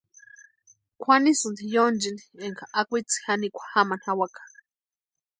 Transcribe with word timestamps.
Kwʼanisïnti 1.01 1.63
yonchini 1.75 2.21
énka 2.45 2.65
akwitsi 2.79 3.17
janikwa 3.23 3.63
jamani 3.71 4.01
jawaka. 4.05 4.41